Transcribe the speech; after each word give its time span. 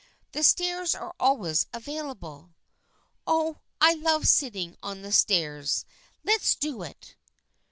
"The 0.33 0.41
stairs 0.41 0.95
are 0.95 1.13
always 1.19 1.67
available."" 1.73 2.55
Oh, 3.37 3.57
I 3.79 3.93
love 3.93 4.27
sitting 4.27 4.75
on 4.81 5.03
the 5.03 5.11
stairs. 5.11 5.85
Let's 6.23 6.55
do 6.55 6.81
it." 6.81 7.17